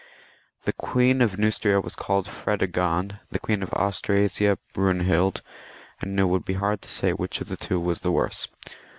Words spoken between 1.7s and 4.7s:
was called Fredegond, the Queen of Austrasia